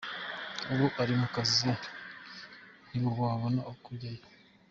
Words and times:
Uba 0.71 0.87
uri 1.01 1.13
mu 1.21 1.27
kazi 1.35 1.69
ntiwabona 2.89 3.59
uko 3.71 3.85
ujyayo. 3.95 4.25